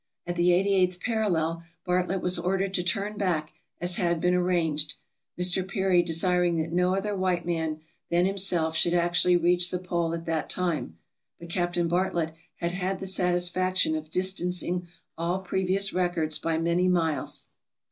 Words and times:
At 0.25 0.35
the 0.35 0.49
88th 0.49 0.99
parallel 0.99 1.61
Bartlett 1.85 2.23
was 2.23 2.39
ordered 2.39 2.73
to 2.73 2.81
turn 2.81 3.17
back, 3.17 3.53
as 3.79 3.97
had 3.97 4.19
been 4.19 4.33
arranged, 4.33 4.95
Mr. 5.39 5.61
Peary 5.67 6.01
desiring 6.01 6.55
that 6.55 6.71
no 6.73 6.95
other 6.95 7.15
white 7.15 7.45
man 7.45 7.81
than 8.09 8.25
himself 8.25 8.75
should 8.75 8.95
actually 8.95 9.37
reach 9.37 9.69
the 9.69 9.77
pole 9.77 10.15
at 10.15 10.25
that 10.25 10.49
time; 10.49 10.97
but 11.39 11.49
Captain 11.51 11.87
Bartlett 11.87 12.33
had 12.55 12.71
had 12.71 12.97
the 12.97 13.05
satisfaction 13.05 13.93
of 13.95 14.09
distancing 14.09 14.87
all 15.19 15.43
previous 15.43 15.93
records 15.93 16.39
by 16.39 16.57
many 16.57 16.87
miles. 16.87 17.49